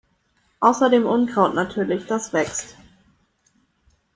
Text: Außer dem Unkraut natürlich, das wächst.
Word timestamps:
Außer 0.61 0.89
dem 0.89 1.05
Unkraut 1.05 1.53
natürlich, 1.53 2.07
das 2.07 2.33
wächst. 2.33 2.75